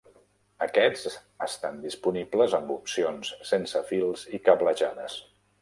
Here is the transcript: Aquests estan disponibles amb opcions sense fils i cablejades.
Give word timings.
Aquests 0.65 1.17
estan 1.47 1.77
disponibles 1.83 2.57
amb 2.61 2.73
opcions 2.79 3.33
sense 3.53 3.85
fils 3.93 4.29
i 4.39 4.45
cablejades. 4.49 5.25